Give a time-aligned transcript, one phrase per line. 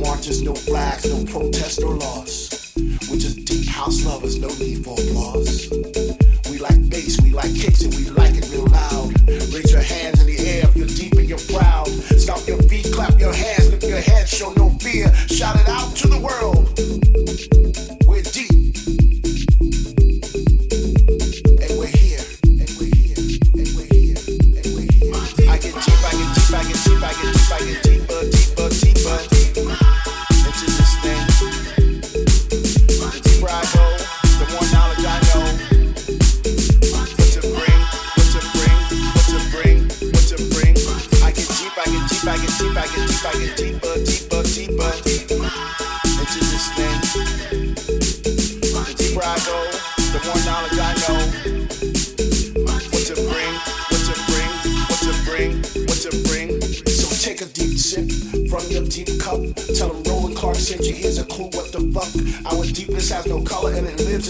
[0.00, 2.74] marches, no flags, no protest or loss.
[3.08, 5.70] We're just deep house lovers, no need for applause.
[6.50, 9.12] We like bass, we like kicks, and we like it real loud.
[9.28, 11.88] Raise your hands in the air if you're deep and you're proud.
[12.18, 15.14] Stomp your feet, clap your hands, lift your head, show no fear.
[15.28, 16.79] Shout it out to the world.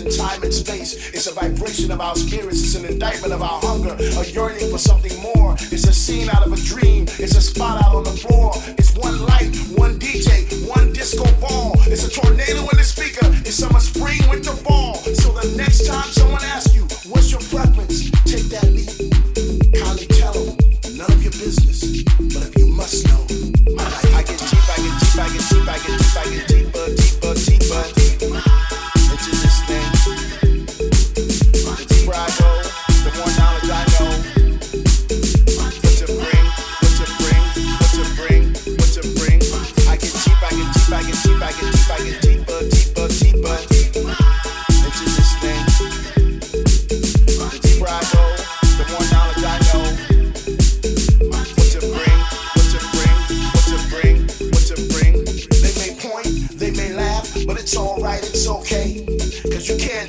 [0.01, 1.12] in time and space.
[1.12, 4.78] It's a vibration of our spirits, it's an indictment of our hunger, a yearning for
[4.78, 5.55] something more.
[5.70, 6.70] It's a scene out of a dream.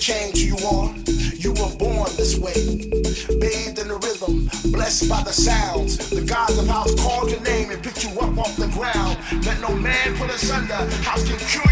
[0.02, 0.92] change you are.
[1.38, 2.90] You were born this way,
[3.38, 6.10] bathed in the rhythm, blessed by the sounds.
[6.10, 9.20] The gods of house called your name and picked you up off the ground.
[9.46, 10.90] Let no man put asunder.
[11.06, 11.71] House can cure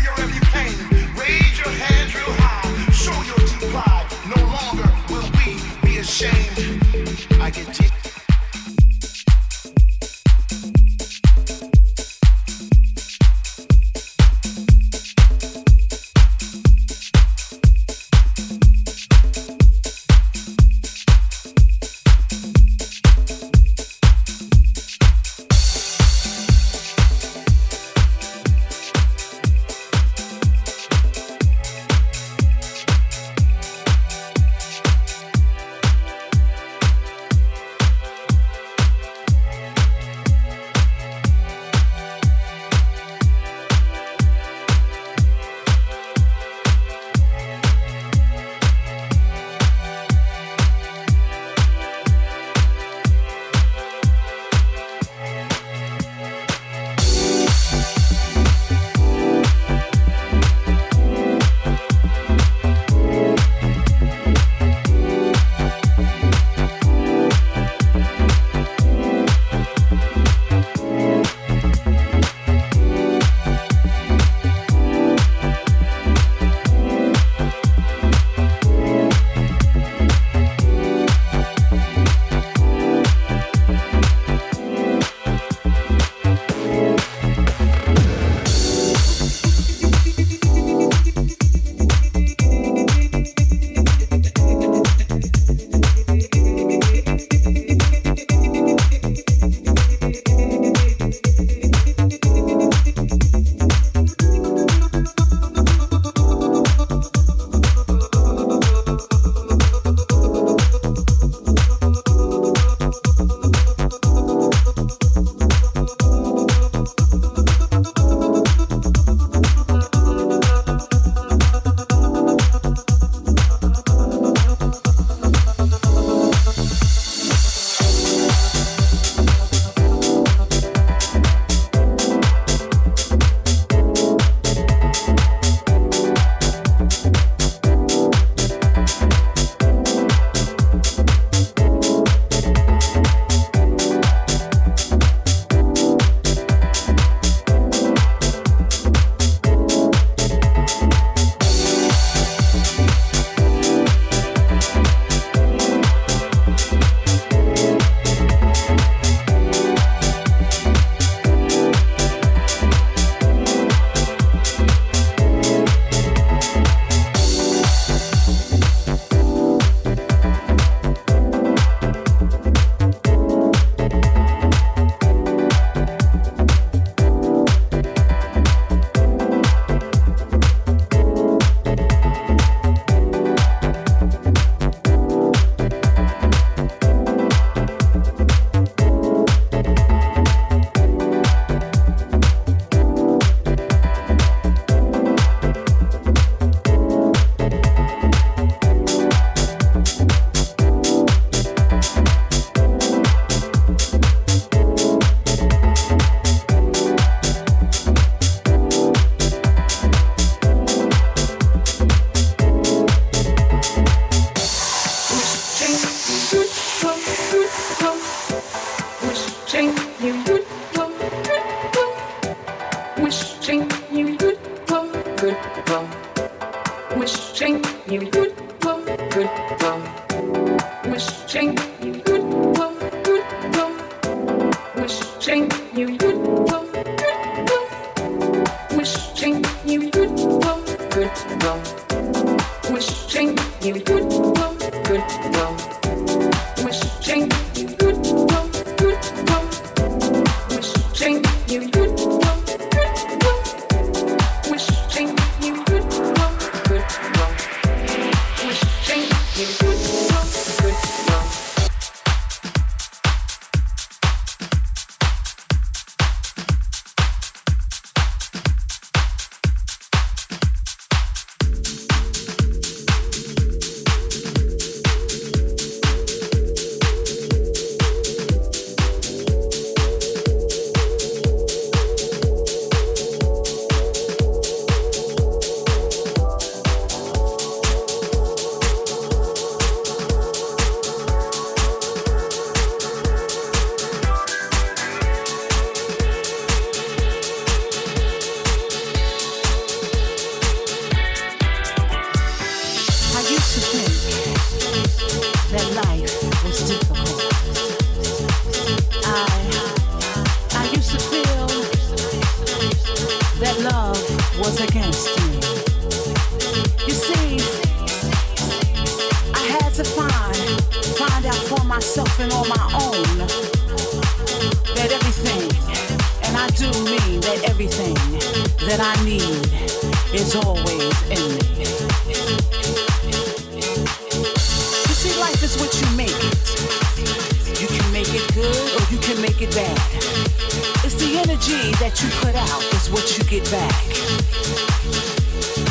[341.50, 343.74] energy that you put out is what you get back.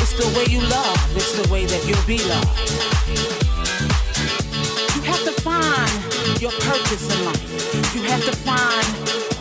[0.01, 2.49] It's the way you love, it's the way that you'll be loved.
[4.95, 7.95] You have to find your purpose in life.
[7.95, 8.85] You have to find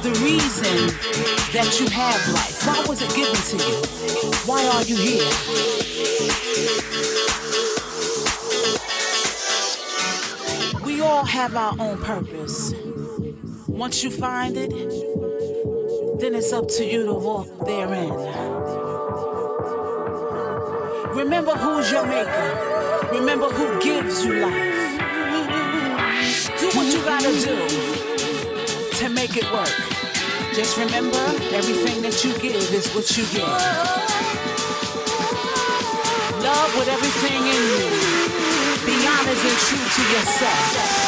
[0.02, 0.88] the reason
[1.52, 2.66] that you have life.
[2.66, 4.32] Why was it given to you?
[4.46, 5.28] Why are you here?
[10.84, 12.74] We all have our own purpose.
[13.66, 14.72] Once you find it,
[16.18, 18.10] then it's up to you to walk therein.
[21.14, 23.08] Remember who's your maker.
[23.12, 24.98] Remember who gives you life.
[26.58, 27.56] Do what you gotta do
[28.98, 29.74] to make it work.
[30.54, 31.18] Just remember,
[31.54, 33.46] everything that you give is what you get.
[36.42, 37.88] Love with everything in you.
[38.86, 41.07] Be honest and true to yourself.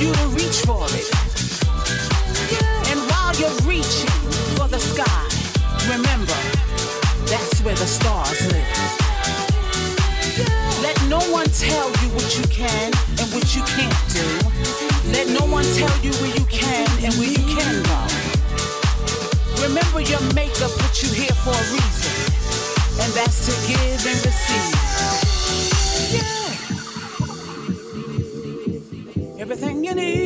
[0.00, 1.08] you to reach for it.
[2.90, 4.10] And while you're reaching
[4.56, 5.28] for the sky,
[5.88, 6.34] remember
[7.30, 8.66] that's where the stars live.
[10.82, 14.26] Let no one tell you what you can and what you can't do.
[15.12, 18.06] Let no one tell you where you can and where you can go.
[19.62, 22.12] Remember your maker put you here for a reason,
[23.00, 24.74] and that's to give and receive.
[29.94, 30.23] many